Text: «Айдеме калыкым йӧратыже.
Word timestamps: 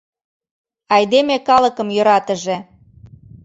«Айдеме 0.95 1.37
калыкым 1.47 1.87
йӧратыже. 1.95 2.57